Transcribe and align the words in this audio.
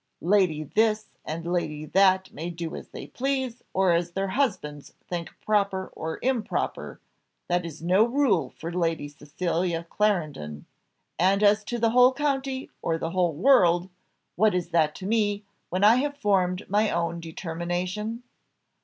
"Lady 0.23 0.63
this 0.63 1.11
and 1.25 1.45
lady 1.45 1.85
that 1.85 2.33
may 2.33 2.49
do 2.49 2.75
as 2.75 2.87
they 2.89 3.05
please, 3.05 3.61
or 3.71 3.91
as 3.93 4.13
their 4.13 4.29
husbands 4.29 4.95
think 5.07 5.29
proper 5.45 5.91
or 5.95 6.17
improper, 6.23 6.99
that 7.47 7.67
is 7.67 7.83
no 7.83 8.03
rule 8.03 8.49
for 8.49 8.73
Lady 8.73 9.07
Cecilia 9.07 9.83
Clarendon; 9.91 10.65
and 11.19 11.43
as 11.43 11.63
to 11.65 11.77
the 11.77 11.91
whole 11.91 12.13
county, 12.13 12.71
or 12.81 12.97
the 12.97 13.11
whole 13.11 13.33
world, 13.35 13.91
what 14.35 14.55
is 14.55 14.69
that 14.69 14.95
to 14.95 15.05
me, 15.05 15.43
when 15.69 15.83
I 15.83 15.97
have 15.97 16.17
formed 16.17 16.67
my 16.67 16.89
own 16.89 17.19
determination?" 17.19 18.23